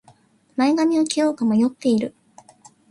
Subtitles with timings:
[0.55, 2.15] 前髪を切ろうか迷っている